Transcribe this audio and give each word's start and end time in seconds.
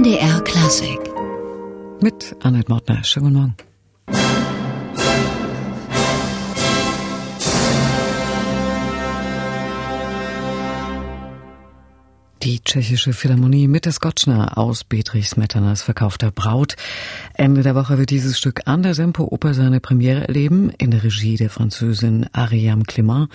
MDR 0.00 0.40
Klassik. 0.44 0.98
Mit 2.00 2.34
Annette 2.40 2.72
Mortner. 2.72 3.04
Schönen 3.04 3.26
guten 3.26 3.36
Morgen. 3.36 3.69
Tschechische 12.70 13.12
Philharmonie 13.12 13.66
mit 13.66 13.84
der 13.84 13.90
Skotschner 13.90 14.56
aus 14.56 14.84
Bedrich 14.84 15.28
Smetanas 15.28 15.82
verkaufter 15.82 16.30
Braut. 16.30 16.76
Ende 17.34 17.64
der 17.64 17.74
Woche 17.74 17.98
wird 17.98 18.10
dieses 18.10 18.38
Stück 18.38 18.60
an 18.66 18.84
der 18.84 18.94
Sempo 18.94 19.24
Oper 19.24 19.54
seine 19.54 19.80
Premiere 19.80 20.28
erleben, 20.28 20.70
in 20.78 20.92
der 20.92 21.02
Regie 21.02 21.36
der 21.36 21.50
Französin 21.50 22.26
Ariam 22.32 22.84
Clement. 22.84 23.28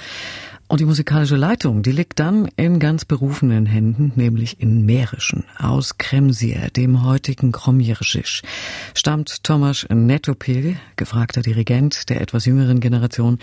Und 0.70 0.80
die 0.80 0.86
musikalische 0.86 1.36
Leitung, 1.36 1.84
die 1.84 1.92
liegt 1.92 2.18
dann 2.22 2.48
in 2.56 2.80
ganz 2.80 3.04
berufenen 3.04 3.66
Händen, 3.66 4.14
nämlich 4.16 4.62
in 4.62 4.86
Mährischen. 4.86 5.44
Aus 5.58 5.98
Kremsier, 5.98 6.70
dem 6.70 7.04
heutigen 7.04 7.52
Kromjerschisch, 7.52 8.42
stammt 8.94 9.44
Tomasz 9.44 9.86
Netopil, 9.90 10.78
gefragter 10.96 11.42
Dirigent 11.42 12.08
der 12.08 12.22
etwas 12.22 12.46
jüngeren 12.46 12.80
Generation. 12.80 13.40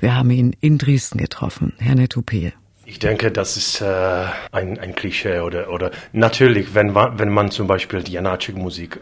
Wir 0.00 0.14
haben 0.14 0.30
ihn 0.30 0.54
in 0.60 0.76
Dresden 0.76 1.16
getroffen. 1.16 1.72
Herr 1.78 1.94
Netopil. 1.94 2.52
Ich 2.90 2.98
denke, 2.98 3.30
das 3.30 3.56
ist 3.56 3.80
äh, 3.82 4.24
ein, 4.50 4.76
ein 4.80 4.96
Klischee 4.96 5.38
oder, 5.38 5.70
oder 5.70 5.92
natürlich, 6.12 6.74
wenn 6.74 6.92
wenn 6.92 7.28
man 7.28 7.52
zum 7.52 7.68
Beispiel 7.68 8.02
die 8.02 8.10
Janacek-Musik 8.10 8.98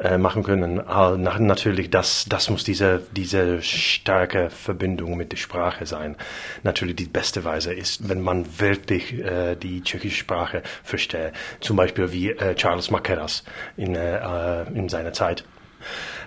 äh, 0.00 0.18
machen 0.18 0.42
können, 0.42 0.80
äh, 0.80 1.16
natürlich, 1.16 1.90
das, 1.90 2.26
das 2.28 2.50
muss 2.50 2.64
diese, 2.64 3.02
diese 3.12 3.62
starke 3.62 4.50
Verbindung 4.50 5.16
mit 5.16 5.30
der 5.30 5.36
Sprache 5.36 5.86
sein. 5.86 6.16
Natürlich 6.64 6.96
die 6.96 7.06
beste 7.06 7.44
Weise 7.44 7.72
ist, 7.72 8.08
wenn 8.08 8.20
man 8.20 8.58
wirklich 8.58 9.12
äh, 9.20 9.54
die 9.54 9.80
tschechische 9.84 10.16
Sprache 10.16 10.64
versteht. 10.82 11.32
Zum 11.60 11.76
Beispiel 11.76 12.10
wie 12.10 12.30
äh, 12.30 12.56
Charles 12.56 12.90
Makeras 12.90 13.44
in, 13.76 13.94
äh, 13.94 14.64
in 14.74 14.88
seiner 14.88 15.12
Zeit. 15.12 15.44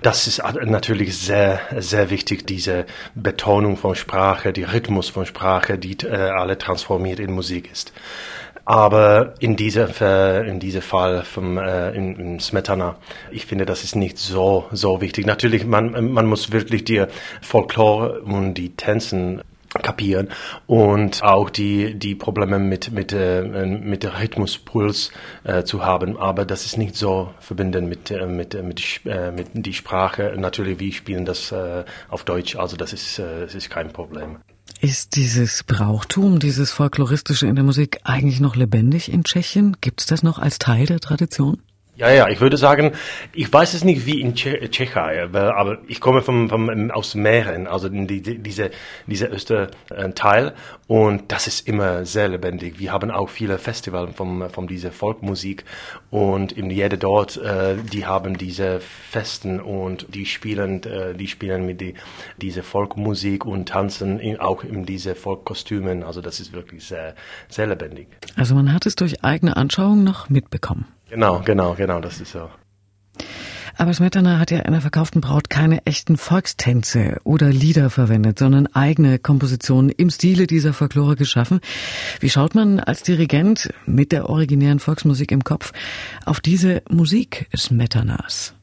Das 0.01 0.27
ist 0.27 0.41
natürlich 0.65 1.17
sehr, 1.17 1.59
sehr 1.77 2.09
wichtig, 2.09 2.45
diese 2.45 2.85
Betonung 3.15 3.77
von 3.77 3.95
Sprache, 3.95 4.51
die 4.51 4.63
Rhythmus 4.63 5.09
von 5.09 5.25
Sprache, 5.25 5.77
die 5.77 5.97
äh, 6.05 6.09
alle 6.09 6.57
transformiert 6.57 7.19
in 7.19 7.31
Musik 7.31 7.71
ist. 7.71 7.93
Aber 8.65 9.33
in 9.39 9.57
diesem 9.57 9.89
in 10.47 10.59
diesem 10.59 10.81
Fall 10.81 11.23
vom 11.23 11.57
äh, 11.57 11.91
in, 11.91 12.15
in 12.15 12.39
Smetana, 12.39 12.95
ich 13.29 13.45
finde, 13.45 13.65
das 13.65 13.83
ist 13.83 13.95
nicht 13.95 14.17
so 14.17 14.65
so 14.71 15.01
wichtig. 15.01 15.25
Natürlich, 15.25 15.65
man 15.65 16.11
man 16.13 16.25
muss 16.27 16.51
wirklich 16.51 16.85
die 16.85 17.05
Folklore 17.41 18.21
und 18.21 18.53
die 18.53 18.75
Tänzen 18.75 19.41
kapieren. 19.81 20.29
Und 20.67 21.23
auch 21.23 21.49
die 21.49 21.95
die 21.95 22.15
Probleme 22.15 22.59
mit 22.59 22.91
mit 22.91 23.13
äh, 23.13 23.41
mit 23.65 24.05
Rhythmuspuls 24.05 25.11
äh, 25.43 25.63
zu 25.63 25.83
haben. 25.83 26.17
Aber 26.17 26.45
das 26.45 26.65
ist 26.65 26.77
nicht 26.77 26.95
so 26.95 27.33
verbunden 27.39 27.87
mit 27.87 28.11
äh, 28.11 28.25
mit 28.25 28.61
mit, 28.63 29.01
äh, 29.05 29.31
mit 29.31 29.49
die 29.53 29.73
Sprache. 29.73 30.35
Natürlich 30.37 30.79
wir 30.79 30.93
spielen 30.93 31.25
das 31.25 31.51
äh, 31.51 31.83
auf 32.09 32.23
Deutsch. 32.23 32.55
Also 32.55 32.77
das 32.77 32.93
ist 32.93 33.19
äh, 33.19 33.41
das 33.41 33.55
ist 33.55 33.69
kein 33.69 33.91
Problem. 33.91 34.37
Ist 34.79 35.15
dieses 35.15 35.63
Brauchtum, 35.63 36.39
dieses 36.39 36.71
Folkloristische 36.71 37.47
in 37.47 37.55
der 37.55 37.63
Musik 37.63 37.99
eigentlich 38.03 38.39
noch 38.39 38.55
lebendig 38.55 39.11
in 39.11 39.23
Tschechien? 39.23 39.77
Gibt 39.79 40.01
es 40.01 40.07
das 40.07 40.23
noch 40.23 40.39
als 40.39 40.59
Teil 40.59 40.85
der 40.85 40.99
Tradition? 40.99 41.61
Ja, 41.95 42.11
ja, 42.11 42.27
ich 42.27 42.41
würde 42.41 42.57
sagen, 42.57 42.93
ich 43.33 43.53
weiß 43.53 43.75
es 43.75 43.83
nicht 43.83 44.07
wie 44.07 44.19
in 44.19 44.33
Tschechei, 44.33 45.29
aber 45.31 45.77
ich 45.87 45.99
komme 46.01 46.23
vom, 46.23 46.49
vom, 46.49 46.89
aus 46.89 47.13
Mähren, 47.13 47.67
also 47.67 47.87
die, 47.87 48.19
diese, 48.21 48.71
diese 49.05 49.27
Österteil 49.27 50.55
und 50.87 51.31
das 51.31 51.45
ist 51.45 51.67
immer 51.67 52.03
sehr 52.05 52.29
lebendig. 52.29 52.79
Wir 52.79 52.91
haben 52.91 53.11
auch 53.11 53.29
viele 53.29 53.59
Festivals 53.59 54.15
von, 54.15 54.49
von 54.49 54.65
dieser 54.65 54.91
Folkmusik 54.91 55.65
und 56.09 56.51
in 56.51 56.71
jeder 56.71 56.97
dort, 56.97 57.37
äh, 57.37 57.75
die 57.75 58.07
haben 58.07 58.39
diese 58.39 58.79
Festen 58.79 59.59
und 59.59 60.07
die 60.15 60.25
spielen, 60.25 60.81
äh, 60.85 61.13
die 61.13 61.27
spielen 61.27 61.63
mit 61.63 61.79
die, 61.79 61.93
diese 62.41 62.63
Folkmusik 62.63 63.45
und 63.45 63.69
tanzen 63.69 64.19
in, 64.19 64.39
auch 64.39 64.63
in 64.63 64.87
diese 64.87 65.13
Folkkostümen, 65.13 66.01
also 66.01 66.21
das 66.21 66.39
ist 66.39 66.53
wirklich 66.53 66.85
sehr, 66.85 67.13
sehr 67.49 67.67
lebendig. 67.67 68.07
Also 68.35 68.55
man 68.55 68.73
hat 68.73 68.87
es 68.87 68.95
durch 68.95 69.23
eigene 69.23 69.55
Anschauung 69.57 70.03
noch 70.03 70.27
mitbekommen. 70.29 70.87
Genau, 71.13 71.43
genau, 71.45 71.75
genau, 71.75 71.99
das 71.99 72.19
ist 72.19 72.31
so. 72.31 72.49
Aber 73.77 73.93
Smetana 73.93 74.39
hat 74.39 74.49
ja 74.49 74.59
in 74.59 74.71
der 74.71 74.81
verkauften 74.81 75.21
Braut 75.21 75.47
keine 75.47 75.85
echten 75.85 76.17
Volkstänze 76.17 77.21
oder 77.23 77.49
Lieder 77.49 77.91
verwendet, 77.91 78.39
sondern 78.39 78.65
eigene 78.67 79.19
Kompositionen 79.19 79.91
im 79.91 80.09
Stile 80.09 80.47
dieser 80.47 80.73
Folklore 80.73 81.15
geschaffen. 81.15 81.59
Wie 82.19 82.31
schaut 82.31 82.55
man 82.55 82.79
als 82.79 83.03
Dirigent 83.03 83.71
mit 83.85 84.11
der 84.11 84.27
originären 84.27 84.79
Volksmusik 84.79 85.31
im 85.31 85.43
Kopf 85.43 85.71
auf 86.25 86.39
diese 86.39 86.81
Musik 86.89 87.47
Smetanas? 87.55 88.55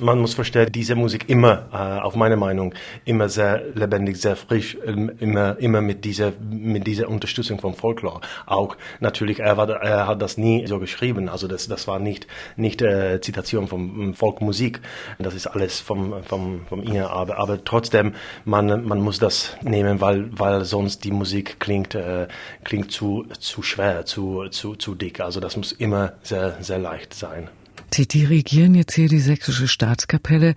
Man 0.00 0.18
muss 0.18 0.34
verstehen, 0.34 0.70
diese 0.72 0.94
Musik 0.94 1.28
immer, 1.28 1.68
äh, 1.72 2.00
auf 2.00 2.16
meine 2.16 2.36
Meinung, 2.36 2.74
immer 3.04 3.28
sehr 3.28 3.62
lebendig, 3.74 4.20
sehr 4.20 4.36
frisch, 4.36 4.76
ähm, 4.84 5.12
immer, 5.18 5.58
immer 5.58 5.80
mit 5.80 6.04
dieser, 6.04 6.32
mit 6.50 6.86
dieser 6.86 7.08
Unterstützung 7.08 7.60
vom 7.60 7.74
Folklore. 7.74 8.20
Auch 8.46 8.76
natürlich, 9.00 9.40
er, 9.40 9.56
war, 9.56 9.68
er 9.68 10.06
hat 10.06 10.22
das 10.22 10.36
nie 10.36 10.66
so 10.66 10.78
geschrieben, 10.78 11.28
also 11.28 11.48
das, 11.48 11.68
das 11.68 11.86
war 11.86 11.98
nicht, 11.98 12.26
nicht 12.56 12.82
äh, 12.82 13.20
Zitation 13.20 13.68
vom 13.68 14.14
Folkmusik, 14.14 14.80
das 15.18 15.34
ist 15.34 15.46
alles 15.46 15.80
vom, 15.80 16.22
vom, 16.24 16.66
vom 16.68 16.82
ihr, 16.82 17.10
aber, 17.10 17.38
aber 17.38 17.64
trotzdem, 17.64 18.14
man, 18.44 18.84
man 18.84 19.00
muss 19.00 19.18
das 19.18 19.56
nehmen, 19.62 20.00
weil, 20.00 20.28
weil 20.32 20.64
sonst 20.64 21.04
die 21.04 21.12
Musik 21.12 21.60
klingt, 21.60 21.94
äh, 21.94 22.28
klingt 22.64 22.92
zu, 22.92 23.26
zu 23.38 23.62
schwer, 23.62 24.04
zu, 24.04 24.48
zu, 24.50 24.74
zu 24.76 24.94
dick, 24.94 25.20
also 25.20 25.40
das 25.40 25.56
muss 25.56 25.72
immer 25.72 26.14
sehr, 26.22 26.56
sehr 26.60 26.78
leicht 26.78 27.14
sein. 27.14 27.48
Sie 27.94 28.06
dirigieren 28.06 28.74
jetzt 28.74 28.94
hier 28.94 29.08
die 29.08 29.20
Sächsische 29.20 29.68
Staatskapelle. 29.68 30.54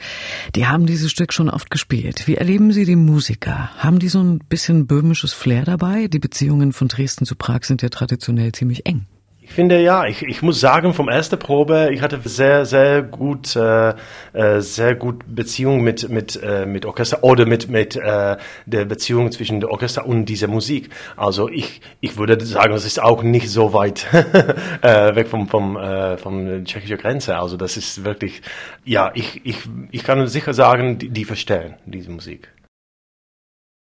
Die 0.56 0.68
haben 0.68 0.86
dieses 0.86 1.12
Stück 1.12 1.34
schon 1.34 1.50
oft 1.50 1.70
gespielt. 1.70 2.28
Wie 2.28 2.36
erleben 2.36 2.72
Sie 2.72 2.86
die 2.86 2.96
Musiker? 2.96 3.72
Haben 3.78 4.00
die 4.00 4.10
so 4.10 4.22
ein 4.22 4.40
bisschen 4.40 4.88
böhmisches 4.88 5.34
Flair 5.34 5.64
dabei? 5.64 6.08
Die 6.08 6.20
Beziehungen 6.20 6.74
von 6.74 6.88
Dresden 6.88 7.26
zu 7.26 7.36
Prag 7.36 7.64
sind 7.64 7.82
ja 7.82 7.90
traditionell 7.90 8.52
ziemlich 8.52 8.86
eng. 8.86 9.06
Ich 9.54 9.56
finde 9.56 9.80
ja, 9.80 10.08
ich, 10.08 10.24
ich 10.24 10.42
muss 10.42 10.60
sagen, 10.60 10.96
vom 10.96 11.10
ersten 11.10 11.38
Probe, 11.38 11.92
ich 11.94 12.02
hatte 12.02 12.20
sehr, 12.26 12.66
sehr 12.66 13.04
gut, 13.04 13.56
äh, 13.56 13.94
äh, 14.34 14.62
sehr 14.62 14.96
gut 14.96 15.24
Beziehung 15.28 15.84
mit, 15.84 16.10
mit, 16.10 16.42
äh, 16.42 16.66
mit 16.66 16.88
Orchester 16.88 17.24
oder 17.24 17.46
mit, 17.46 17.70
mit 17.70 17.96
äh, 17.96 18.38
der 18.66 18.86
Beziehung 18.86 19.32
zwischen 19.32 19.60
der 19.60 19.70
Orchester 19.70 20.08
und 20.08 20.26
dieser 20.26 20.48
Musik. 20.48 20.90
Also 21.18 21.50
ich, 21.50 21.82
ich 22.02 22.18
würde 22.18 22.44
sagen, 22.44 22.74
das 22.74 22.84
ist 22.84 23.00
auch 23.00 23.22
nicht 23.22 23.48
so 23.48 23.74
weit 23.74 24.08
äh, 24.82 25.16
weg 25.16 25.28
vom, 25.28 25.48
vom, 25.48 25.78
äh, 25.78 26.18
vom 26.18 26.66
tschechischen 26.66 26.98
Grenze. 26.98 27.38
Also 27.38 27.56
das 27.56 27.78
ist 27.78 28.04
wirklich, 28.04 28.42
ja, 28.84 29.12
ich, 29.14 29.46
ich, 29.46 29.58
ich 29.92 30.04
kann 30.04 30.26
sicher 30.26 30.56
sagen, 30.56 30.98
die, 30.98 31.10
die 31.10 31.26
verstehen 31.26 31.76
diese 31.86 32.10
Musik. 32.10 32.52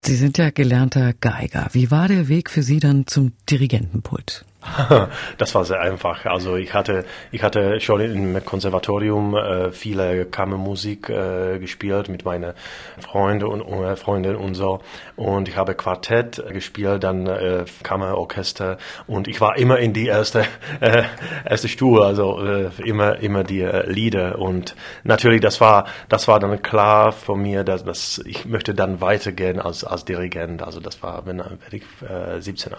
Sie 0.05 0.15
sind 0.15 0.37
ja 0.37 0.51
gelernter 0.51 1.13
Geiger. 1.13 1.69
Wie 1.71 1.89
war 1.89 2.07
der 2.07 2.27
Weg 2.27 2.51
für 2.51 2.61
Sie 2.61 2.79
dann 2.79 3.07
zum 3.07 3.31
Dirigentenpult? 3.49 4.45
Das 5.37 5.55
war 5.55 5.65
sehr 5.65 5.79
einfach. 5.79 6.25
Also 6.25 6.55
ich 6.55 6.73
hatte, 6.73 7.05
ich 7.31 7.43
hatte 7.43 7.79
schon 7.79 8.01
im 8.01 8.45
Konservatorium 8.45 9.35
äh, 9.35 9.71
viele 9.71 10.25
Kammermusik 10.25 11.09
äh, 11.09 11.59
gespielt 11.59 12.09
mit 12.09 12.25
meinen 12.25 12.53
Freunden 12.99 13.45
und 13.45 13.83
äh, 13.83 13.95
Freundinnen 13.95 14.37
und 14.37 14.55
so. 14.55 14.79
Und 15.15 15.47
ich 15.47 15.57
habe 15.57 15.75
Quartett 15.75 16.43
gespielt, 16.49 17.03
dann 17.03 17.27
äh, 17.27 17.65
Kammerorchester 17.83 18.77
und 19.07 19.27
ich 19.27 19.41
war 19.41 19.57
immer 19.57 19.79
in 19.79 19.93
die 19.93 20.07
erste 20.07 20.45
äh, 20.79 21.03
erste 21.45 21.67
Stuhl, 21.67 22.01
also 22.03 22.39
äh, 22.43 22.69
immer 22.83 23.19
immer 23.19 23.43
die 23.43 23.61
äh, 23.61 23.89
Lieder. 23.89 24.39
Und 24.39 24.75
natürlich, 25.03 25.41
das 25.41 25.61
war 25.61 25.85
das 26.09 26.27
war 26.27 26.39
dann 26.39 26.61
klar 26.61 27.11
von 27.11 27.41
mir, 27.41 27.63
dass, 27.63 27.83
dass 27.83 28.21
ich 28.25 28.45
möchte 28.45 28.73
dann 28.73 29.01
weitergehen 29.01 29.59
als 29.59 29.83
als 29.83 30.05
Dirigent. 30.05 30.63
Also 30.63 30.79
das 30.79 31.01
war, 31.03 31.25
wenn, 31.25 31.39
wenn 31.39 31.55
ich 31.71 31.83
äh, 32.07 32.39
17, 32.39 32.73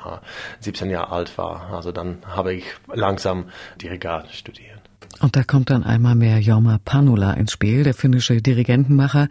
17 0.60 0.90
Jahre 0.90 1.12
alt 1.12 1.38
war. 1.38 1.73
Also 1.74 1.92
dann 1.92 2.18
habe 2.26 2.54
ich 2.54 2.64
langsam 2.92 3.46
Dirigat 3.80 4.32
studiert. 4.32 4.80
Und 5.20 5.36
da 5.36 5.44
kommt 5.44 5.70
dann 5.70 5.84
einmal 5.84 6.14
mehr 6.16 6.40
Jorma 6.40 6.78
Panula 6.84 7.34
ins 7.34 7.52
Spiel, 7.52 7.84
der 7.84 7.94
finnische 7.94 8.42
Dirigentenmacher. 8.42 9.28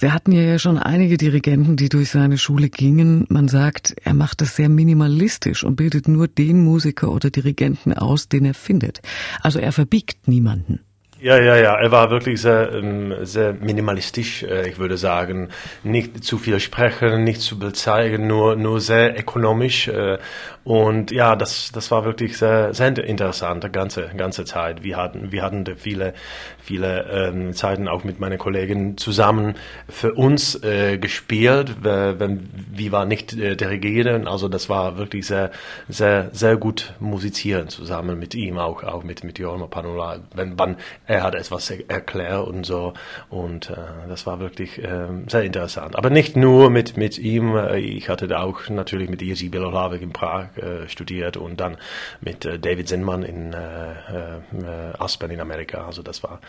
Wir 0.00 0.12
hatten 0.12 0.32
ja 0.32 0.58
schon 0.58 0.76
einige 0.78 1.16
Dirigenten, 1.16 1.76
die 1.76 1.88
durch 1.88 2.10
seine 2.10 2.36
Schule 2.36 2.68
gingen. 2.68 3.26
Man 3.28 3.48
sagt, 3.48 3.94
er 4.02 4.14
macht 4.14 4.40
das 4.40 4.56
sehr 4.56 4.68
minimalistisch 4.68 5.62
und 5.62 5.76
bildet 5.76 6.08
nur 6.08 6.26
den 6.26 6.64
Musiker 6.64 7.12
oder 7.12 7.30
Dirigenten 7.30 7.92
aus, 7.92 8.28
den 8.28 8.44
er 8.44 8.54
findet. 8.54 9.02
Also 9.40 9.60
er 9.60 9.72
verbiegt 9.72 10.26
niemanden. 10.26 10.80
Ja, 11.24 11.38
ja, 11.38 11.56
ja. 11.56 11.74
Er 11.76 11.90
war 11.90 12.10
wirklich 12.10 12.42
sehr, 12.42 12.70
ähm, 12.74 13.14
sehr 13.22 13.54
minimalistisch, 13.54 14.42
äh, 14.42 14.68
ich 14.68 14.78
würde 14.78 14.98
sagen. 14.98 15.48
Nicht 15.82 16.22
zu 16.22 16.36
viel 16.36 16.60
sprechen, 16.60 17.24
nicht 17.24 17.40
zu 17.40 17.58
viel 17.58 17.72
zeigen, 17.72 18.26
nur, 18.26 18.56
nur 18.56 18.78
sehr 18.78 19.18
ökonomisch. 19.18 19.88
Äh, 19.88 20.18
und 20.64 21.10
ja, 21.12 21.34
das, 21.36 21.72
das 21.72 21.90
war 21.90 22.04
wirklich 22.04 22.38
sehr, 22.38 22.72
sehr 22.74 22.96
interessant, 23.04 23.64
die 23.64 23.72
ganze, 23.72 24.10
ganze 24.16 24.44
Zeit. 24.44 24.82
Wir 24.82 24.98
hatten, 24.98 25.30
wir 25.30 25.42
hatten 25.42 25.64
viele, 25.76 26.14
viele 26.62 27.04
ähm, 27.10 27.52
Zeiten 27.52 27.86
auch 27.86 28.04
mit 28.04 28.18
meinen 28.18 28.38
Kollegen 28.38 28.96
zusammen 28.96 29.54
für 29.88 30.14
uns 30.14 30.62
äh, 30.62 30.96
gespielt. 30.96 31.84
Wir 31.84 32.92
waren 32.92 33.08
nicht 33.08 33.34
äh, 33.34 33.56
dirigieren, 33.56 34.26
also 34.26 34.48
das 34.48 34.70
war 34.70 34.96
wirklich 34.96 35.26
sehr, 35.26 35.50
sehr, 35.88 36.30
sehr 36.32 36.56
gut 36.56 36.94
musizieren 36.98 37.68
zusammen 37.68 38.18
mit 38.18 38.34
ihm, 38.34 38.56
auch, 38.56 38.82
auch 38.84 39.04
mit, 39.04 39.22
mit 39.22 39.38
Jorma 39.38 39.66
Panula. 39.66 40.20
Wenn, 40.34 40.58
wann 40.58 40.76
er 41.14 41.22
hat 41.22 41.34
etwas 41.34 41.70
erklärt 41.70 42.46
und 42.46 42.66
so. 42.66 42.92
Und 43.30 43.70
äh, 43.70 43.76
das 44.08 44.26
war 44.26 44.40
wirklich 44.40 44.82
äh, 44.82 45.06
sehr 45.28 45.42
interessant. 45.42 45.96
Aber 45.96 46.10
nicht 46.10 46.36
nur 46.36 46.70
mit, 46.70 46.96
mit 46.96 47.18
ihm. 47.18 47.56
Äh, 47.56 47.78
ich 47.78 48.08
hatte 48.08 48.36
auch 48.38 48.68
natürlich 48.68 49.08
mit 49.08 49.22
Jerzy 49.22 49.48
Belohlavek 49.48 50.02
in 50.02 50.12
Prag 50.12 50.56
äh, 50.56 50.88
studiert 50.88 51.36
und 51.36 51.60
dann 51.60 51.76
mit 52.20 52.44
äh, 52.44 52.58
David 52.58 52.88
Sinnmann 52.88 53.22
in 53.22 53.52
äh, 53.52 53.92
äh, 53.92 54.98
Aspen 54.98 55.30
in 55.30 55.40
Amerika. 55.40 55.86
Also 55.86 56.02
das 56.02 56.22
war 56.24 56.40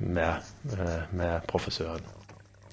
mehr, 0.00 0.42
äh, 0.72 1.14
mehr 1.14 1.42
Professoren. 1.46 2.19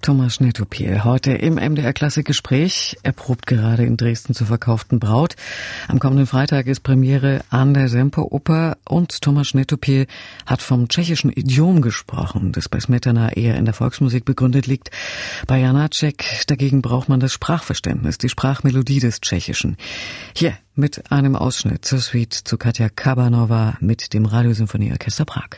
Thomas 0.01 0.39
Nettopiel, 0.39 1.03
heute 1.03 1.31
im 1.33 1.55
MDR 1.55 1.94
Klassikgespräch. 1.94 2.97
Er 3.03 3.11
probt 3.11 3.45
gerade 3.47 3.83
in 3.85 3.97
Dresden 3.97 4.33
zur 4.33 4.47
verkauften 4.47 4.99
Braut. 4.99 5.35
Am 5.88 5.99
kommenden 5.99 6.27
Freitag 6.27 6.67
ist 6.67 6.81
Premiere 6.81 7.41
an 7.49 7.73
der 7.73 7.89
Semperoper 7.89 8.77
und 8.88 9.21
Thomas 9.21 9.53
Nettopiel 9.53 10.07
hat 10.45 10.61
vom 10.61 10.88
tschechischen 10.88 11.31
Idiom 11.31 11.81
gesprochen, 11.81 12.51
das 12.51 12.69
bei 12.69 12.79
Smetana 12.79 13.33
eher 13.33 13.55
in 13.55 13.65
der 13.65 13.73
Volksmusik 13.73 14.25
begründet 14.25 14.67
liegt. 14.67 14.91
Bei 15.47 15.59
Janacek 15.59 16.45
dagegen 16.47 16.81
braucht 16.81 17.09
man 17.09 17.19
das 17.19 17.33
Sprachverständnis, 17.33 18.17
die 18.17 18.29
Sprachmelodie 18.29 18.99
des 18.99 19.21
Tschechischen. 19.21 19.77
Hier 20.35 20.53
mit 20.75 21.11
einem 21.11 21.35
Ausschnitt 21.35 21.85
zur 21.85 21.99
Suite 21.99 22.33
zu 22.33 22.57
Katja 22.57 22.89
Kabanova 22.89 23.77
mit 23.81 24.13
dem 24.13 24.25
Radiosymphonieorchester 24.25 25.25
Prag. 25.25 25.49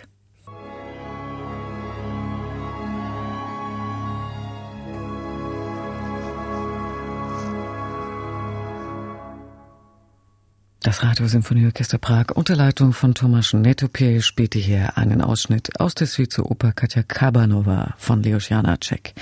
Das 10.89 11.03
Radiosymphonieorchester 11.03 11.99
Prag 11.99 12.31
unter 12.33 12.55
Leitung 12.55 12.93
von 12.93 13.13
Tomasz 13.13 13.53
Netopie 13.53 14.23
spielte 14.23 14.57
hier 14.57 14.97
einen 14.97 15.21
Ausschnitt 15.21 15.79
aus 15.79 15.93
der 15.93 16.07
Suite 16.07 16.39
Oper 16.39 16.71
Katja 16.71 17.03
Kabanova 17.03 17.93
von 17.99 18.23
Leos 18.23 18.49
Janacek. 18.49 19.13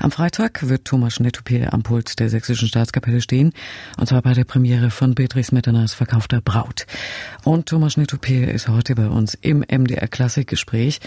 Am 0.00 0.10
Freitag 0.10 0.68
wird 0.68 0.86
Thomas 0.86 1.20
Netopie 1.20 1.64
am 1.70 1.84
Pult 1.84 2.18
der 2.18 2.28
Sächsischen 2.28 2.66
Staatskapelle 2.66 3.20
stehen, 3.20 3.52
und 3.96 4.08
zwar 4.08 4.22
bei 4.22 4.34
der 4.34 4.42
Premiere 4.42 4.90
von 4.90 5.14
Beatrice 5.14 5.54
Metanas 5.54 5.94
Verkaufter 5.94 6.40
Braut. 6.40 6.84
Und 7.44 7.66
Thomas 7.66 7.96
Netopie 7.96 8.42
ist 8.42 8.66
heute 8.66 8.96
bei 8.96 9.06
uns 9.06 9.34
im 9.34 9.60
MDR 9.60 10.08
Klassikgespräch. 10.08 10.98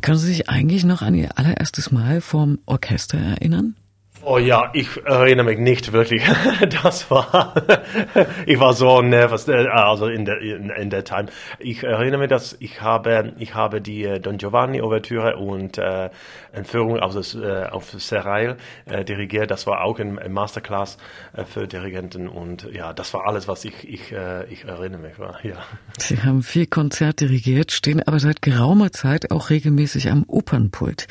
Können 0.00 0.18
Sie 0.18 0.26
sich 0.26 0.48
eigentlich 0.48 0.82
noch 0.82 1.00
an 1.00 1.14
Ihr 1.14 1.38
allererstes 1.38 1.92
Mal 1.92 2.20
vom 2.20 2.58
Orchester 2.66 3.18
erinnern? 3.18 3.76
Oh 4.22 4.38
ja, 4.38 4.70
ich 4.74 4.88
erinnere 5.04 5.46
mich 5.46 5.58
nicht 5.58 5.92
wirklich. 5.92 6.22
Das 6.82 7.10
war, 7.10 7.54
ich 8.46 8.58
war 8.58 8.74
so 8.74 9.00
nervös, 9.00 9.48
äh, 9.48 9.66
also 9.68 10.06
in 10.06 10.24
der, 10.24 10.40
in, 10.40 10.70
in 10.70 10.90
der 10.90 11.04
Time. 11.04 11.26
Ich 11.58 11.82
erinnere 11.82 12.20
mich, 12.20 12.28
dass 12.28 12.56
ich 12.60 12.80
habe, 12.82 13.32
ich 13.38 13.54
habe 13.54 13.80
die 13.80 14.04
äh, 14.04 14.20
Don 14.20 14.38
Giovanni 14.38 14.82
Ouvertüre 14.82 15.36
und 15.36 15.78
äh, 15.78 16.10
Entführung 16.52 16.98
auf 16.98 17.14
das, 17.14 17.34
äh, 17.34 17.64
auf 17.70 17.90
Serail 17.90 18.56
äh, 18.86 19.04
dirigiert. 19.04 19.50
Das 19.50 19.66
war 19.66 19.82
auch 19.82 19.98
ein, 19.98 20.18
Masterclass 20.32 20.98
äh, 21.32 21.44
für 21.44 21.66
Dirigenten 21.66 22.28
und 22.28 22.68
ja, 22.72 22.92
das 22.92 23.14
war 23.14 23.26
alles, 23.26 23.48
was 23.48 23.64
ich, 23.64 23.88
ich, 23.88 24.12
äh, 24.12 24.46
ich 24.52 24.64
erinnere 24.64 25.00
mich. 25.00 25.18
War, 25.18 25.44
ja. 25.44 25.56
Sie 25.98 26.20
haben 26.22 26.42
viel 26.42 26.66
Konzert 26.66 27.20
dirigiert, 27.20 27.72
stehen 27.72 28.02
aber 28.02 28.18
seit 28.20 28.42
geraumer 28.42 28.92
Zeit 28.92 29.30
auch 29.30 29.50
regelmäßig 29.50 30.10
am 30.10 30.24
Opernpult. 30.26 31.06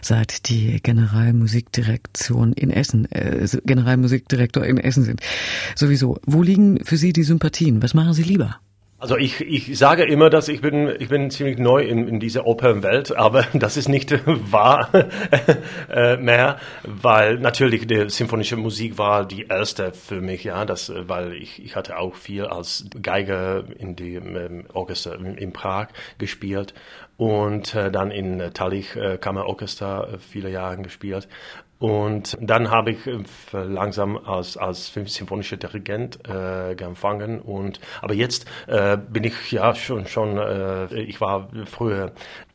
Seit 0.00 0.48
die 0.48 0.80
Generalmusikdirektion 0.82 2.51
in 2.52 2.70
Essen, 2.70 3.10
äh, 3.10 3.46
Generalmusikdirektor 3.64 4.64
in 4.64 4.78
Essen 4.78 5.04
sind. 5.04 5.20
Sowieso, 5.74 6.18
wo 6.26 6.42
liegen 6.42 6.84
für 6.84 6.96
Sie 6.96 7.12
die 7.12 7.22
Sympathien? 7.22 7.82
Was 7.82 7.94
machen 7.94 8.14
Sie 8.14 8.22
lieber? 8.22 8.58
Also 9.02 9.16
ich, 9.16 9.40
ich 9.40 9.76
sage 9.76 10.04
immer, 10.04 10.30
dass 10.30 10.46
ich 10.46 10.60
bin, 10.60 10.88
ich 11.00 11.08
bin 11.08 11.28
ziemlich 11.28 11.58
neu 11.58 11.82
in, 11.82 12.06
in 12.06 12.20
dieser 12.20 12.46
Opernwelt, 12.46 13.16
aber 13.16 13.44
das 13.52 13.76
ist 13.76 13.88
nicht 13.88 14.12
wahr 14.26 14.90
äh, 15.90 16.16
mehr, 16.18 16.58
weil 16.84 17.40
natürlich 17.40 17.88
die 17.88 18.08
symphonische 18.08 18.56
Musik 18.56 18.98
war 18.98 19.26
die 19.26 19.46
erste 19.48 19.92
für 19.92 20.20
mich, 20.20 20.44
ja, 20.44 20.64
das, 20.64 20.92
weil 21.08 21.32
ich, 21.32 21.60
ich 21.64 21.74
hatte 21.74 21.98
auch 21.98 22.14
viel 22.14 22.44
als 22.44 22.86
Geiger 23.02 23.64
in 23.76 23.96
dem 23.96 24.36
ähm, 24.36 24.64
Orchester 24.72 25.18
in, 25.18 25.52
Prag 25.52 25.88
gespielt 26.18 26.72
und 27.16 27.74
äh, 27.74 27.90
dann 27.90 28.12
in 28.12 28.52
Tallich 28.54 28.94
äh, 28.94 29.18
Kammerorchester 29.18 30.20
viele 30.20 30.48
Jahre 30.48 30.80
gespielt 30.80 31.26
und 31.82 32.38
dann 32.40 32.70
habe 32.70 32.92
ich 32.92 33.08
äh, 33.08 33.18
langsam 33.52 34.16
als, 34.16 34.56
als 34.56 34.94
symphonischer 34.94 35.56
Dirigent 35.56 36.16
äh, 36.28 36.76
gefangen. 36.76 37.40
Und, 37.40 37.80
aber 38.00 38.14
jetzt 38.14 38.46
äh, 38.68 38.96
bin 38.96 39.24
ich 39.24 39.50
ja 39.50 39.74
schon, 39.74 40.06
schon 40.06 40.38
äh, 40.38 40.94
ich 40.94 41.20
war 41.20 41.48
früher 41.64 42.12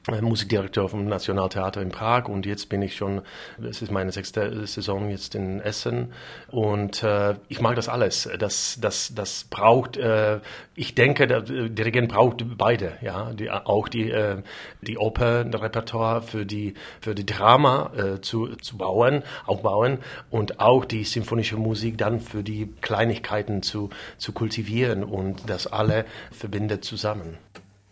Musikdirektor 0.07 0.89
vom 0.89 1.06
Nationaltheater 1.06 1.81
in 1.81 1.89
Prag 1.89 2.27
und 2.27 2.45
jetzt 2.45 2.69
bin 2.69 2.81
ich 2.81 2.95
schon, 2.95 3.21
es 3.62 3.81
ist 3.81 3.92
meine 3.92 4.12
sechste 4.12 4.65
Saison 4.65 5.09
jetzt 5.09 5.36
in 5.36 5.59
Essen 5.59 6.13
und 6.50 7.04
äh, 7.04 7.36
ich 7.50 7.62
mag 7.62 7.75
das 7.75 7.89
alles. 7.89 8.30
Das, 8.39 8.77
das, 8.81 9.13
das 9.13 9.45
braucht, 9.50 9.98
äh, 9.98 10.39
ich 10.75 10.95
denke, 10.95 11.27
der 11.27 11.42
Dirigent 11.42 12.09
braucht 12.09 12.45
beide, 12.57 12.94
ja, 13.01 13.33
die, 13.33 13.51
auch 13.51 13.88
die, 13.89 14.09
äh, 14.09 14.42
die 14.81 14.98
Opernrepertoire 14.98 16.21
für 16.21 16.45
die, 16.45 16.74
für 17.01 17.13
die 17.13 17.25
Drama 17.25 17.92
äh, 17.95 18.21
zu, 18.21 18.56
zu 18.56 18.77
bauen, 18.77 19.24
aufbauen 19.45 20.00
und 20.30 20.60
auch 20.60 20.86
die 20.86 21.03
symphonische 21.03 21.57
Musik 21.57 21.98
dann 21.98 22.21
für 22.21 22.44
die 22.44 22.74
Kleinigkeiten 22.81 23.62
zu, 23.62 23.89
zu 24.18 24.31
kultivieren 24.31 25.03
und 25.03 25.50
das 25.50 25.68
alle 25.68 26.06
verbindet 26.31 26.86
zusammen. 26.86 27.38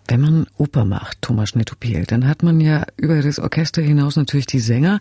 Wenn 0.07 0.22
man 0.22 0.48
Oper 0.57 0.86
macht, 0.86 1.22
Thomas 1.22 1.56
Netopil, 1.56 2.06
dann 2.06 2.28
hat 2.28 2.44
man 2.44 2.62
ja 2.62 2.86
über 2.96 3.22
das 3.22 3.40
Orchester 3.40 3.81
hinaus 3.81 4.16
natürlich 4.16 4.46
die 4.46 4.60
Sänger 4.60 5.00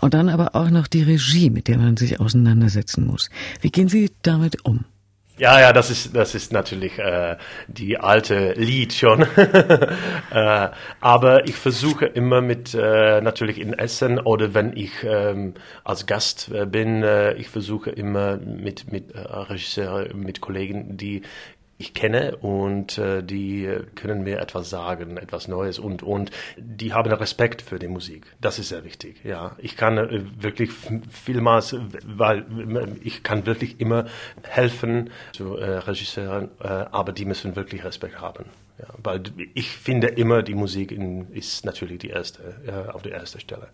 und 0.00 0.14
dann 0.14 0.28
aber 0.28 0.56
auch 0.56 0.70
noch 0.70 0.88
die 0.88 1.02
Regie, 1.02 1.48
mit 1.50 1.68
der 1.68 1.78
man 1.78 1.96
sich 1.96 2.18
auseinandersetzen 2.18 3.06
muss. 3.06 3.30
Wie 3.60 3.70
gehen 3.70 3.88
Sie 3.88 4.10
damit 4.22 4.64
um? 4.64 4.84
Ja, 5.38 5.58
ja, 5.58 5.72
das 5.72 5.90
ist 5.90 6.14
das 6.14 6.34
ist 6.34 6.52
natürlich 6.52 6.98
äh, 6.98 7.36
die 7.66 7.98
alte 7.98 8.52
Lied 8.52 8.92
schon. 8.92 9.22
äh, 10.30 10.68
aber 11.00 11.48
ich 11.48 11.56
versuche 11.56 12.04
immer 12.04 12.42
mit 12.42 12.74
äh, 12.74 13.20
natürlich 13.22 13.58
in 13.58 13.72
Essen 13.72 14.18
oder 14.18 14.52
wenn 14.54 14.76
ich 14.76 14.92
ähm, 15.02 15.54
als 15.84 16.06
Gast 16.06 16.50
äh, 16.52 16.66
bin, 16.66 17.02
äh, 17.02 17.32
ich 17.34 17.48
versuche 17.48 17.90
immer 17.90 18.36
mit 18.36 18.92
mit 18.92 19.14
äh, 19.14 19.20
Regisseuren, 19.20 20.20
mit 20.20 20.42
Kollegen, 20.42 20.98
die 20.98 21.22
ich 21.82 21.94
kenne 21.94 22.36
und 22.36 22.96
äh, 22.96 23.24
die 23.24 23.68
können 23.96 24.22
mir 24.22 24.38
etwas 24.38 24.70
sagen, 24.70 25.16
etwas 25.16 25.48
Neues 25.48 25.80
und 25.80 26.04
und 26.04 26.30
die 26.56 26.92
haben 26.92 27.12
Respekt 27.12 27.60
für 27.60 27.80
die 27.80 27.88
Musik. 27.88 28.24
Das 28.40 28.60
ist 28.60 28.68
sehr 28.68 28.84
wichtig. 28.84 29.16
Ja, 29.24 29.56
ich 29.58 29.76
kann 29.76 29.98
äh, 29.98 30.22
wirklich 30.40 30.70
vielmals, 31.10 31.74
weil 32.04 32.46
ich 33.02 33.24
kann 33.24 33.46
wirklich 33.46 33.80
immer 33.80 34.06
helfen 34.44 35.10
zu 35.32 35.56
äh, 35.56 35.78
Regisseuren, 35.78 36.50
äh, 36.60 36.68
aber 36.68 37.10
die 37.10 37.24
müssen 37.24 37.56
wirklich 37.56 37.84
Respekt 37.84 38.20
haben. 38.20 38.44
Ja, 38.78 38.86
weil 39.02 39.22
ich 39.54 39.70
finde 39.70 40.06
immer, 40.06 40.42
die 40.44 40.54
Musik 40.54 40.92
in, 40.92 41.32
ist 41.32 41.64
natürlich 41.64 41.98
die 41.98 42.10
erste, 42.10 42.42
äh, 42.64 42.92
auf 42.92 43.02
der 43.02 43.12
ersten 43.14 43.40
Stelle. 43.40 43.68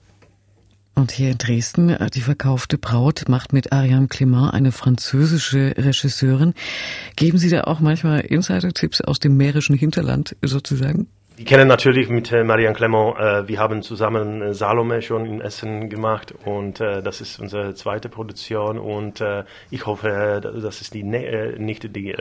Und 0.99 1.12
hier 1.12 1.31
in 1.31 1.38
Dresden, 1.38 1.90
äh, 1.90 2.11
die 2.11 2.23
verkaufte 2.23 2.76
Braut 2.76 3.28
macht 3.28 3.52
mit 3.52 3.73
Ariane 3.73 4.09
Clement 4.09 4.52
eine 4.52 4.73
französische 4.73 5.73
Regisseurin. 5.78 6.55
Geben 7.14 7.38
Sie 7.38 7.50
da 7.50 7.64
auch 7.64 7.78
manchmal 7.78 8.23
Insider-Tipps 8.23 9.02
aus 9.02 9.21
dem 9.21 9.37
mährischen 9.37 9.76
Hinterland 9.76 10.35
sozusagen? 10.43 11.07
Die 11.38 11.45
kennen 11.45 11.69
natürlich 11.69 12.09
mit 12.09 12.33
äh, 12.33 12.43
Marianne 12.43 12.75
Clement. 12.75 13.17
Äh, 13.17 13.47
wir 13.47 13.61
haben 13.61 13.83
zusammen 13.83 14.52
Salome 14.55 15.00
schon 15.00 15.25
in 15.25 15.40
Essen 15.40 15.88
gemacht 15.88 16.35
und 16.45 16.81
das 16.81 17.21
ist 17.21 17.38
unsere 17.38 17.75
zweite 17.75 18.09
Produktion 18.09 18.76
und 18.76 19.23
ich 19.71 19.87
hoffe, 19.87 20.40
das 20.43 20.81
ist 20.81 20.95
die 20.95 21.05
nicht 21.05 21.95
die 21.95 22.12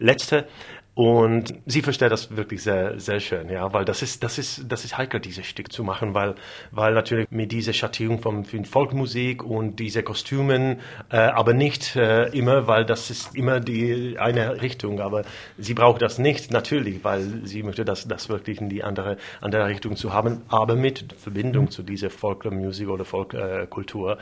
letzte. 0.00 0.46
Und 0.94 1.54
sie 1.64 1.80
versteht 1.80 2.12
das 2.12 2.36
wirklich 2.36 2.62
sehr, 2.62 3.00
sehr 3.00 3.18
schön, 3.18 3.48
ja, 3.48 3.72
weil 3.72 3.86
das 3.86 4.02
ist, 4.02 4.22
das 4.22 4.36
ist, 4.36 4.70
das 4.70 4.84
ist 4.84 4.98
heikel, 4.98 5.20
dieses 5.20 5.46
Stück 5.46 5.72
zu 5.72 5.84
machen, 5.84 6.12
weil, 6.12 6.34
weil 6.70 6.92
natürlich 6.92 7.30
mit 7.30 7.50
dieser 7.50 7.72
Schattierung 7.72 8.20
von, 8.20 8.44
von 8.44 8.66
Folkmusik 8.66 9.42
und 9.42 9.76
diese 9.76 10.02
Kostümen, 10.02 10.80
äh, 11.10 11.16
aber 11.16 11.54
nicht 11.54 11.96
äh, 11.96 12.26
immer, 12.36 12.66
weil 12.66 12.84
das 12.84 13.08
ist 13.08 13.34
immer 13.34 13.58
die 13.58 14.18
eine 14.18 14.60
Richtung, 14.60 15.00
aber 15.00 15.22
sie 15.56 15.72
braucht 15.72 16.02
das 16.02 16.18
nicht, 16.18 16.50
natürlich, 16.50 17.02
weil 17.02 17.40
sie 17.44 17.62
möchte 17.62 17.86
das, 17.86 18.06
das 18.06 18.28
wirklich 18.28 18.60
in 18.60 18.68
die 18.68 18.84
andere, 18.84 19.16
andere 19.40 19.68
Richtung 19.68 19.96
zu 19.96 20.12
haben, 20.12 20.42
aber 20.48 20.76
mit 20.76 21.14
Verbindung 21.14 21.70
zu 21.70 21.82
dieser 21.82 22.10
Folkmusik 22.10 22.90
oder 22.90 23.06
Folkkultur. 23.06 24.18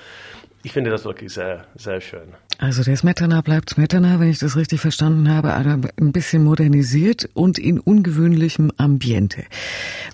Ich 0.63 0.73
finde 0.73 0.91
das 0.91 1.05
wirklich 1.05 1.33
sehr, 1.33 1.67
sehr 1.75 2.01
schön. 2.01 2.35
Also 2.59 2.83
der 2.83 2.95
Smetana 2.95 3.41
bleibt 3.41 3.71
Smetana, 3.71 4.21
wenn 4.21 4.29
ich 4.29 4.39
das 4.39 4.55
richtig 4.57 4.81
verstanden 4.81 5.31
habe, 5.31 5.55
aber 5.55 5.79
ein 5.99 6.13
bisschen 6.13 6.45
modernisiert 6.45 7.31
und 7.33 7.59
in 7.59 7.81
ungewöhnlichem 7.81 8.71
Ambiente. 8.77 9.45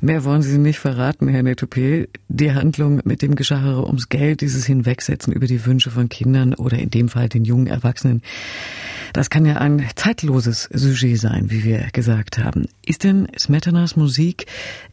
Mehr 0.01 0.23
wollen 0.23 0.43
Sie 0.43 0.59
nicht 0.59 0.79
verraten, 0.79 1.27
Herr 1.27 1.43
Netopé. 1.43 2.07
Die 2.29 2.53
Handlung 2.53 3.01
mit 3.03 3.23
dem 3.23 3.35
Geschachere 3.35 3.85
ums 3.85 4.09
Geld, 4.09 4.43
dieses 4.43 4.65
Hinwegsetzen 4.65 5.33
über 5.33 5.49
die 5.49 5.67
Wünsche 5.67 5.91
von 5.91 6.09
Kindern 6.09 6.55
oder 6.55 6.79
in 6.79 6.91
dem 6.91 7.09
Fall 7.09 7.29
den 7.29 7.45
jungen 7.45 7.67
Erwachsenen, 7.67 8.23
das 9.13 9.31
kann 9.31 9.47
ja 9.47 9.57
ein 9.57 9.85
zeitloses 9.97 10.69
Sujet 10.73 11.19
sein, 11.19 11.51
wie 11.51 11.65
wir 11.65 11.89
gesagt 11.93 12.39
haben. 12.39 12.69
Ist 12.85 13.03
denn 13.03 13.27
Smetanas 13.37 13.97
Musik 13.97 14.47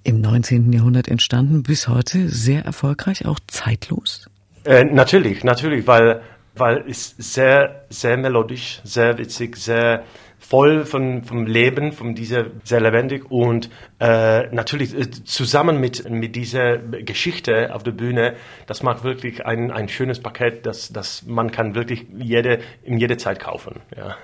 im 0.04 0.22
19. 0.22 0.74
Jahrhundert 0.74 1.08
entstanden, 1.08 1.62
bis 1.62 1.88
heute 1.88 2.30
sehr 2.30 2.66
erfolgreich, 2.66 3.26
auch 3.26 3.40
zeitlos? 3.48 4.28
Äh, 4.66 4.86
natürlich, 4.86 5.44
natürlich, 5.44 5.88
weil, 5.88 6.22
weil 6.56 6.86
es 6.88 7.16
sehr, 7.18 7.86
sehr 7.90 8.18
melodisch, 8.18 8.82
sehr 8.84 9.18
witzig, 9.18 9.58
sehr 9.58 10.04
voll 10.40 10.86
von, 10.86 11.24
vom 11.24 11.46
Leben, 11.46 11.92
von 11.92 12.16
dieser, 12.16 12.48
sehr 12.64 12.82
lebendig 12.82 13.30
und 13.32 13.70
äh, 14.00 14.48
natürlich 14.54 14.94
äh, 14.94 15.10
zusammen 15.10 15.80
mit, 15.80 16.10
mit 16.10 16.36
dieser 16.36 16.78
Geschichte 16.78 17.74
auf 17.74 17.84
der 17.84 17.92
Bühne, 17.92 18.36
das 18.68 18.84
macht 18.84 19.04
wirklich 19.04 19.46
ein, 19.46 19.72
ein 19.72 19.88
schönes 19.88 20.20
Paket, 20.20 20.66
das, 20.66 20.92
das 20.92 21.24
man 21.26 21.52
kann 21.52 21.76
wirklich 21.76 22.06
jede, 22.18 22.60
in 22.84 22.98
jeder 22.98 23.18
Zeit 23.18 23.40
kaufen. 23.40 23.82
Ja. 23.96 24.18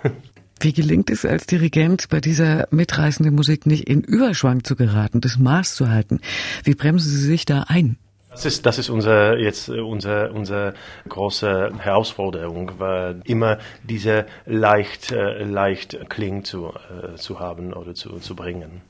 Wie 0.60 0.74
gelingt 0.74 1.10
es 1.10 1.24
als 1.24 1.46
Dirigent, 1.46 2.10
bei 2.10 2.20
dieser 2.20 2.68
mitreißenden 2.70 3.34
Musik 3.34 3.66
nicht 3.66 3.88
in 3.88 4.02
Überschwang 4.02 4.66
zu 4.66 4.76
geraten, 4.76 5.22
das 5.22 5.38
Maß 5.38 5.74
zu 5.74 5.90
halten? 5.90 6.20
Wie 6.66 6.76
bremsen 6.76 7.10
Sie 7.10 7.26
sich 7.26 7.46
da 7.46 7.66
ein? 7.70 7.98
Das 8.32 8.46
ist, 8.46 8.66
das 8.66 8.78
ist 8.78 8.90
unser, 8.90 9.38
jetzt 9.38 9.70
äh, 9.70 9.80
unsere, 9.80 10.32
unsere 10.32 10.74
große 11.08 11.72
Herausforderung, 11.80 12.74
weil 12.78 13.22
immer 13.26 13.58
diese 13.84 14.26
leicht, 14.46 15.12
äh, 15.12 15.44
leicht 15.44 16.10
Kling 16.10 16.44
zu, 16.44 16.68
äh, 16.68 17.16
zu 17.16 17.40
haben 17.40 17.74
oder 17.74 17.96
zu, 17.96 18.20
zu 18.20 18.36
bringen. 18.36 18.82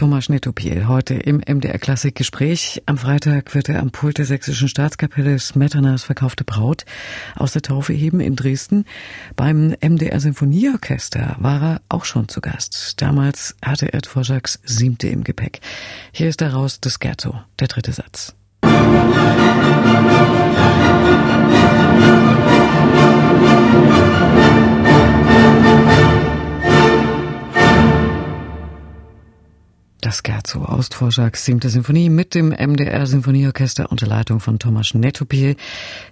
Thomas 0.00 0.24
Schnittopiel 0.24 0.88
heute 0.88 1.12
im 1.12 1.42
MDR 1.46 1.78
Klassik 1.78 2.14
Gespräch. 2.14 2.82
Am 2.86 2.96
Freitag 2.96 3.54
wird 3.54 3.68
er 3.68 3.80
am 3.80 3.90
Pult 3.90 4.16
der 4.16 4.24
Sächsischen 4.24 4.66
Staatskapelle 4.66 5.38
Smetanas 5.38 6.04
verkaufte 6.04 6.42
Braut 6.42 6.86
aus 7.36 7.52
der 7.52 7.60
Taufe 7.60 7.92
heben 7.92 8.20
in 8.20 8.34
Dresden. 8.34 8.86
Beim 9.36 9.74
MDR 9.86 10.18
Sinfonieorchester 10.18 11.36
war 11.38 11.62
er 11.62 11.80
auch 11.90 12.06
schon 12.06 12.30
zu 12.30 12.40
Gast. 12.40 13.02
Damals 13.02 13.56
hatte 13.62 13.92
er 13.92 14.00
Dvořáks 14.00 14.60
Siebte 14.64 15.08
im 15.08 15.22
Gepäck. 15.22 15.60
Hier 16.12 16.30
ist 16.30 16.40
daraus 16.40 16.80
das 16.80 16.94
Scherzo, 16.94 17.38
der 17.58 17.68
dritte 17.68 17.92
Satz. 17.92 18.34
Das 30.00 30.22
Scherzo 30.26 30.64
aus 30.64 30.88
siebte 31.34 31.68
Sinfonie 31.68 32.08
mit 32.08 32.34
dem 32.34 32.48
MDR 32.48 33.06
Sinfonieorchester 33.06 33.92
unter 33.92 34.06
Leitung 34.06 34.40
von 34.40 34.58
Thomas 34.58 34.94
Netopil, 34.94 35.56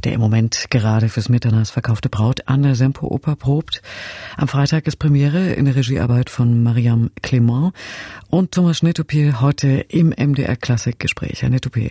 der 0.04 0.12
im 0.12 0.20
Moment 0.20 0.66
gerade 0.68 1.08
fürs 1.08 1.30
Mitternachts 1.30 1.70
verkaufte 1.70 2.10
Braut 2.10 2.48
an 2.48 2.62
der 2.62 2.74
Sempo 2.74 3.06
Oper 3.06 3.34
probt. 3.34 3.80
Am 4.36 4.46
Freitag 4.46 4.86
ist 4.86 4.96
Premiere 4.96 5.54
in 5.54 5.64
der 5.64 5.74
Regiearbeit 5.74 6.28
von 6.28 6.62
Mariam 6.62 7.10
Clement 7.22 7.72
und 8.28 8.52
Thomas 8.52 8.82
Netopil 8.82 9.40
heute 9.40 9.68
im 9.88 10.10
MDR 10.10 10.56
Klassikgespräch. 10.56 11.40
Herr 11.40 11.50
Netopil, 11.50 11.90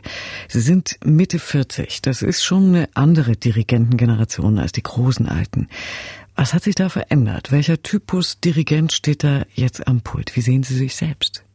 Sie 0.49 0.61
sind 0.61 0.99
Mitte 1.03 1.39
40. 1.39 2.03
Das 2.03 2.21
ist 2.21 2.43
schon 2.43 2.75
eine 2.75 2.89
andere 2.93 3.37
Dirigentengeneration 3.37 4.59
als 4.59 4.71
die 4.71 4.83
großen 4.83 5.27
Alten. 5.27 5.67
Was 6.35 6.53
hat 6.53 6.63
sich 6.63 6.75
da 6.75 6.89
verändert? 6.89 7.51
Welcher 7.51 7.81
Typus 7.81 8.39
Dirigent 8.39 8.93
steht 8.93 9.23
da 9.23 9.45
jetzt 9.55 9.87
am 9.87 10.01
Pult? 10.01 10.35
Wie 10.35 10.41
sehen 10.41 10.61
Sie 10.61 10.75
sich 10.75 10.95
selbst? 10.95 11.46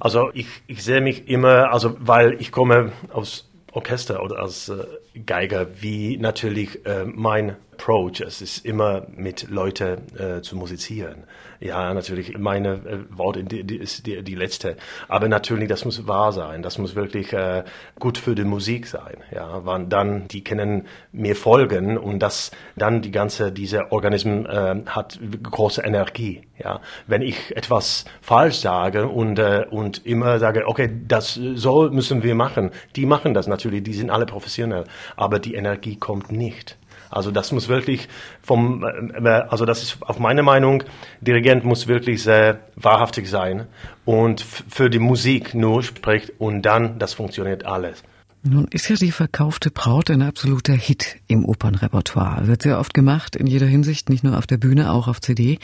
Also 0.00 0.30
ich, 0.32 0.46
ich 0.66 0.82
sehe 0.82 1.00
mich 1.00 1.28
immer, 1.28 1.72
also 1.72 1.96
weil 2.00 2.40
ich 2.40 2.50
komme 2.50 2.92
aus 3.12 3.50
Orchester 3.72 4.22
oder 4.22 4.40
als 4.40 4.68
äh, 4.68 4.84
Geiger, 5.26 5.66
wie 5.80 6.16
natürlich 6.16 6.84
äh, 6.86 7.04
mein 7.04 7.56
Approach, 7.80 8.20
es 8.20 8.42
ist 8.42 8.66
immer 8.66 9.06
mit 9.16 9.48
Leuten 9.48 10.02
äh, 10.18 10.42
zu 10.42 10.54
musizieren. 10.54 11.24
Ja, 11.60 11.92
natürlich, 11.92 12.38
meine 12.38 12.74
äh, 12.74 12.98
Worte 13.10 13.44
die, 13.44 13.64
die 13.64 13.76
ist 13.76 14.06
die, 14.06 14.22
die 14.22 14.34
letzte. 14.34 14.76
Aber 15.08 15.28
natürlich, 15.28 15.68
das 15.68 15.84
muss 15.84 16.06
wahr 16.06 16.32
sein. 16.32 16.62
Das 16.62 16.78
muss 16.78 16.94
wirklich 16.94 17.32
äh, 17.32 17.64
gut 17.98 18.18
für 18.18 18.34
die 18.34 18.44
Musik 18.44 18.86
sein. 18.86 19.16
Ja, 19.34 19.60
wann 19.64 19.88
dann, 19.88 20.28
die 20.28 20.42
können 20.42 20.86
mir 21.12 21.36
folgen 21.36 21.98
und 21.98 22.18
das 22.18 22.50
dann 22.76 23.02
die 23.02 23.10
ganze, 23.10 23.52
diese 23.52 23.92
Organismus 23.92 24.46
äh, 24.46 24.76
hat 24.86 25.18
große 25.42 25.82
Energie. 25.82 26.42
Ja, 26.58 26.80
wenn 27.06 27.22
ich 27.22 27.56
etwas 27.56 28.04
falsch 28.20 28.56
sage 28.56 29.08
und, 29.08 29.38
äh, 29.38 29.64
und 29.70 30.04
immer 30.04 30.38
sage, 30.38 30.66
okay, 30.66 30.90
das 31.08 31.34
so 31.34 31.90
müssen 31.90 32.22
wir 32.22 32.34
machen. 32.34 32.70
Die 32.96 33.06
machen 33.06 33.32
das 33.32 33.46
natürlich, 33.46 33.82
die 33.82 33.94
sind 33.94 34.10
alle 34.10 34.26
professionell. 34.26 34.84
Aber 35.16 35.38
die 35.38 35.54
Energie 35.54 35.96
kommt 35.96 36.32
nicht. 36.32 36.76
Also 37.10 37.32
das 37.32 37.50
muss 37.50 37.68
wirklich 37.68 38.08
vom, 38.40 38.84
äh, 38.84 39.28
also 39.28 39.64
das 39.64 39.82
ist 39.82 39.98
auf 40.00 40.18
meine 40.18 40.42
Meinung, 40.42 40.84
Dirigent 41.20 41.64
muss 41.64 41.88
wirklich 41.88 42.22
sehr 42.22 42.60
wahrhaftig 42.76 43.28
sein 43.28 43.66
und 44.04 44.40
für 44.40 44.90
die 44.90 45.00
Musik 45.00 45.54
nur 45.54 45.82
spricht 45.82 46.32
und 46.38 46.62
dann, 46.62 46.98
das 46.98 47.14
funktioniert 47.14 47.66
alles. 47.66 48.02
Nun 48.42 48.68
ist 48.70 48.88
ja 48.88 48.96
die 48.96 49.10
verkaufte 49.10 49.70
Braut 49.70 50.08
ein 50.08 50.22
absoluter 50.22 50.72
Hit 50.72 51.18
im 51.26 51.44
Opernrepertoire. 51.44 52.46
Wird 52.46 52.62
sehr 52.62 52.78
oft 52.78 52.94
gemacht, 52.94 53.36
in 53.36 53.46
jeder 53.46 53.66
Hinsicht, 53.66 54.08
nicht 54.08 54.24
nur 54.24 54.38
auf 54.38 54.46
der 54.46 54.56
Bühne, 54.56 54.92
auch 54.92 55.08
auf 55.08 55.20
CD. 55.20 55.58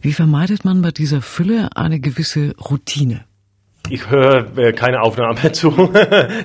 Wie 0.00 0.14
vermeidet 0.14 0.64
man 0.64 0.80
bei 0.80 0.90
dieser 0.90 1.20
Fülle 1.20 1.76
eine 1.76 2.00
gewisse 2.00 2.56
Routine? 2.56 3.27
Ich 3.90 4.10
höre 4.10 4.56
äh, 4.58 4.72
keine 4.72 5.02
Aufnahme 5.02 5.52
zu. 5.52 5.90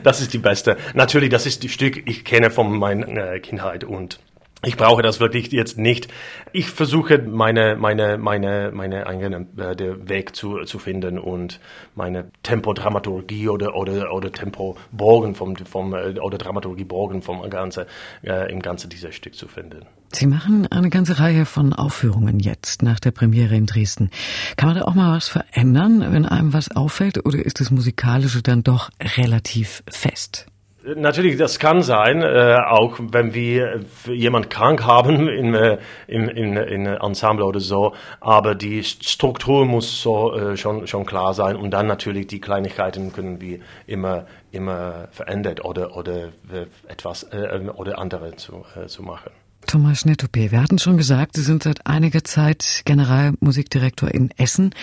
das 0.04 0.22
ist 0.22 0.34
die 0.34 0.38
beste. 0.38 0.78
Natürlich, 0.94 1.30
das 1.30 1.46
ist 1.46 1.64
die 1.64 1.70
Stück, 1.70 2.08
ich 2.08 2.24
kenne 2.24 2.50
von 2.50 2.78
meiner 2.78 3.34
äh, 3.34 3.40
Kindheit 3.40 3.84
und 3.84 4.20
ich 4.66 4.78
brauche 4.78 5.02
das 5.02 5.20
wirklich 5.20 5.52
jetzt 5.52 5.78
nicht. 5.78 6.08
Ich 6.54 6.70
versuche 6.70 7.18
meine 7.18 7.76
meine 7.76 8.18
meine 8.18 8.72
meine 8.74 9.08
eigene 9.08 9.46
äh, 9.58 9.76
der 9.76 10.08
Weg 10.08 10.36
zu 10.36 10.64
zu 10.64 10.80
finden 10.80 11.20
und 11.20 11.60
meine 11.96 12.32
Tempodramaturgie 12.44 13.50
oder 13.50 13.76
oder 13.76 14.14
oder 14.14 14.32
Tempo 14.32 14.78
Borgen 14.94 15.36
vom 15.36 15.58
vom 15.58 15.94
äh, 15.94 16.18
oder 16.20 16.38
Dramaturgie 16.38 16.86
Borgen 16.86 17.22
vom 17.22 17.48
ganze 17.50 17.88
äh, 18.24 18.50
im 18.50 18.62
ganze 18.62 18.88
dieser 18.88 19.12
Stück 19.12 19.36
zu 19.36 19.50
finden. 19.50 19.86
Sie 20.16 20.28
machen 20.28 20.68
eine 20.72 20.90
ganze 20.90 21.20
Reihe 21.20 21.46
von 21.46 21.74
Aufführungen 21.74 22.40
jetzt 22.40 22.84
nach 22.84 23.00
der 23.00 23.12
Premiere 23.12 23.56
in 23.56 23.66
Dresden. 23.66 24.12
Kann 24.58 24.70
man 24.70 24.78
da 24.78 24.86
auch 24.86 24.94
mal 24.94 25.16
was 25.16 25.28
verändern, 25.28 26.06
wenn 26.14 26.28
einem 26.28 26.54
was 26.54 26.76
auffällt, 26.76 27.26
oder 27.26 27.40
ist 27.40 27.60
das 27.60 27.72
Musikalische 27.72 28.44
dann 28.44 28.64
doch 28.64 28.92
relativ 29.18 29.84
fest? 29.90 30.46
Natürlich, 30.86 31.38
das 31.38 31.60
kann 31.60 31.82
sein, 31.82 32.22
äh, 32.22 32.58
auch 32.68 33.00
wenn 33.00 33.34
wir 33.34 33.80
jemand 34.06 34.50
krank 34.50 34.86
haben 34.86 35.28
in, 35.30 35.54
äh, 35.54 35.78
in, 36.08 36.28
in 36.28 36.86
Ensemble 36.86 37.46
oder 37.46 37.62
so. 37.62 37.94
Aber 38.20 38.54
die 38.54 38.84
Struktur 38.84 39.66
muss 39.66 40.02
so 40.02 40.34
äh, 40.34 40.58
schon 40.58 40.86
schon 40.86 41.06
klar 41.06 41.34
sein 41.34 41.56
und 41.56 41.72
dann 41.72 41.88
natürlich 41.88 42.28
die 42.28 42.42
Kleinigkeiten 42.42 43.14
können 43.14 43.40
wir 43.40 43.60
immer 43.88 44.26
immer 44.52 45.08
verändert 45.12 45.64
oder 45.64 45.96
oder 45.96 46.26
äh, 46.52 46.66
etwas 46.90 47.24
äh, 47.32 47.62
oder 47.74 47.98
andere 47.98 48.36
zu 48.36 48.66
äh, 48.76 48.88
zu 48.88 49.04
machen. 49.04 49.32
Thomas 49.74 50.02
Schnettopé, 50.02 50.52
wir 50.52 50.62
hatten 50.62 50.78
schon 50.78 50.98
gesagt, 50.98 51.36
Sie 51.36 51.42
sind 51.42 51.64
seit 51.64 51.88
einiger 51.88 52.24
Zeit 52.24 52.84
Generalmusikdirektor 52.86 54.12
in 54.12 54.30
Essen. 54.38 54.76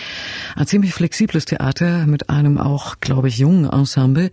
Ein 0.56 0.66
ziemlich 0.66 0.94
flexibles 0.94 1.44
Theater 1.44 2.08
mit 2.08 2.28
einem 2.28 2.58
auch, 2.58 2.98
glaube 2.98 3.28
ich, 3.28 3.38
jungen 3.38 3.70
Ensemble. 3.70 4.32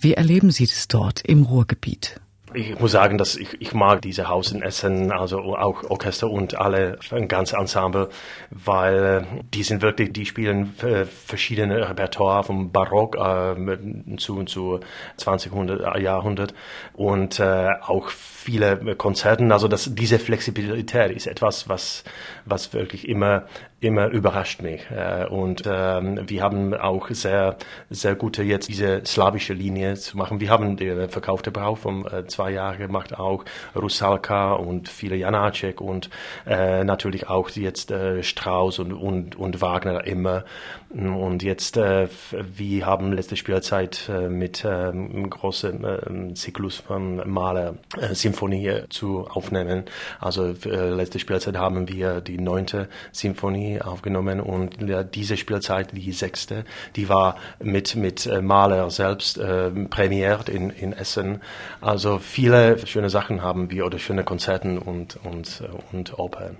Wie 0.00 0.14
erleben 0.14 0.52
Sie 0.52 0.64
das 0.64 0.88
dort 0.88 1.20
im 1.20 1.42
Ruhrgebiet? 1.42 2.18
Ich 2.52 2.78
muss 2.80 2.92
sagen, 2.92 3.16
dass 3.16 3.36
ich, 3.36 3.60
ich 3.60 3.74
mag 3.74 4.02
diese 4.02 4.28
Haus 4.28 4.50
in 4.50 4.62
Essen, 4.62 5.12
also 5.12 5.38
auch 5.56 5.84
Orchester 5.88 6.28
und 6.28 6.58
alle, 6.58 6.98
ein 7.12 7.28
ganzes 7.28 7.56
Ensemble, 7.56 8.08
weil 8.50 9.04
äh, 9.04 9.42
die 9.54 9.62
sind 9.62 9.82
wirklich, 9.82 10.12
die 10.12 10.26
spielen 10.26 10.74
äh, 10.82 11.04
verschiedene 11.04 11.88
Repertoire 11.88 12.42
vom 12.42 12.72
Barock 12.72 13.16
äh, 13.16 14.16
zu, 14.16 14.42
zu 14.44 14.80
20. 15.18 15.52
Jahrhundert 15.98 16.54
und 16.94 17.38
äh, 17.38 17.68
auch 17.82 18.08
viele 18.08 18.96
Konzerten. 18.96 19.52
Also 19.52 19.68
das, 19.68 19.94
diese 19.94 20.18
Flexibilität 20.18 21.12
ist 21.12 21.26
etwas, 21.26 21.68
was, 21.68 22.04
was 22.46 22.72
wirklich 22.72 23.08
immer 23.08 23.44
immer 23.80 24.08
überrascht 24.08 24.62
mich. 24.62 24.82
Äh, 24.90 25.26
und 25.26 25.62
ähm, 25.66 26.20
wir 26.28 26.42
haben 26.42 26.74
auch 26.74 27.08
sehr, 27.10 27.56
sehr 27.88 28.14
gute 28.14 28.42
jetzt 28.42 28.68
diese 28.68 29.02
slawische 29.06 29.54
Linie 29.54 29.94
zu 29.94 30.18
machen. 30.18 30.40
Wir 30.40 30.50
haben 30.50 30.76
die 30.76 31.08
verkaufte 31.08 31.50
Brau 31.50 31.74
von 31.74 32.06
äh, 32.06 32.26
zwei 32.26 32.52
Jahren 32.52 32.78
gemacht, 32.78 33.18
auch 33.18 33.44
Rusalka 33.74 34.52
und 34.52 34.88
viele 34.88 35.16
Janacek 35.16 35.80
und 35.80 36.10
äh, 36.46 36.84
natürlich 36.84 37.28
auch 37.28 37.48
jetzt 37.50 37.90
äh, 37.90 38.22
Strauss 38.22 38.78
und, 38.78 38.92
und, 38.92 39.36
und 39.36 39.60
Wagner 39.60 40.06
immer. 40.06 40.44
Und 40.90 41.42
jetzt, 41.42 41.76
äh, 41.76 42.08
wir 42.32 42.84
haben 42.84 43.12
letzte 43.12 43.36
Spielzeit 43.36 44.08
äh, 44.08 44.28
mit 44.28 44.64
ähm, 44.66 45.30
großen 45.30 45.84
äh, 45.84 46.34
Zyklus 46.34 46.76
von 46.76 47.28
Maler 47.30 47.76
äh, 47.98 48.14
Symphonie 48.14 48.82
zu 48.90 49.20
aufnehmen. 49.28 49.84
Also 50.18 50.52
äh, 50.64 50.90
letzte 50.90 51.20
Spielzeit 51.20 51.56
haben 51.56 51.88
wir 51.88 52.20
die 52.20 52.38
neunte 52.38 52.88
Symphonie 53.12 53.69
aufgenommen 53.78 54.40
und 54.40 54.78
diese 55.14 55.36
Spielzeit, 55.36 55.88
die 55.92 56.12
sechste, 56.12 56.64
die 56.96 57.08
war 57.08 57.36
mit, 57.62 57.96
mit 57.96 58.26
äh, 58.26 58.40
Mahler 58.40 58.90
selbst 58.90 59.38
äh, 59.38 59.70
prämiert 59.70 60.48
in, 60.48 60.70
in 60.70 60.92
Essen. 60.92 61.40
Also 61.80 62.18
viele 62.18 62.84
schöne 62.86 63.10
Sachen 63.10 63.42
haben 63.42 63.70
wir 63.70 63.86
oder 63.86 63.98
schöne 63.98 64.24
Konzerten 64.24 64.78
und, 64.78 65.18
und, 65.24 65.62
äh, 65.62 65.96
und 65.96 66.18
Opern. 66.18 66.56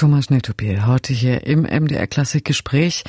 Thomas 0.00 0.30
Nettopiel, 0.30 0.86
heute 0.86 1.12
hier 1.12 1.46
im 1.46 1.64
MDR 1.64 2.06
Klassikgespräch. 2.06 3.04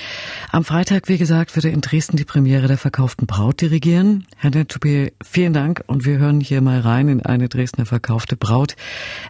Am 0.52 0.66
Freitag, 0.66 1.08
wie 1.08 1.18
gesagt, 1.18 1.56
wird 1.56 1.64
er 1.64 1.72
in 1.72 1.80
Dresden 1.80 2.18
die 2.18 2.26
Premiere 2.26 2.68
der 2.68 2.78
verkauften 2.78 3.28
Braut 3.28 3.62
dirigieren. 3.62 4.28
Herr 4.36 4.50
Nettopiel, 4.50 5.14
vielen 5.24 5.54
Dank 5.54 5.86
und 5.88 6.04
wir 6.04 6.18
hören 6.18 6.42
hier 6.42 6.60
mal 6.60 6.82
rein 6.82 7.08
in 7.08 7.22
eine 7.22 7.48
Dresdner 7.48 7.86
verkaufte 7.86 8.36
Braut. 8.36 8.76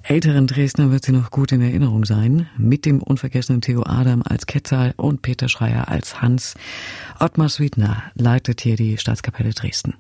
Älteren 0.02 0.48
Dresdner 0.48 0.90
wird 0.90 1.06
sie 1.06 1.12
noch 1.12 1.30
gut 1.30 1.52
in 1.52 1.62
Erinnerung 1.62 2.04
sein. 2.04 2.50
Mit 2.58 2.84
dem 2.84 3.00
unvergessenen 3.00 3.62
Theo 3.62 3.84
Adam 3.84 4.24
als 4.26 4.48
Ketzal 4.48 4.96
und 4.98 5.22
Peter 5.22 5.48
Schreier 5.48 5.88
als 5.88 6.20
Hans. 6.20 6.56
Ottmar 7.20 7.50
Swiedner 7.50 8.02
leitet 8.16 8.62
hier 8.62 8.76
die 8.76 8.98
Staatskapelle 8.98 9.52
Dresden. 9.52 9.94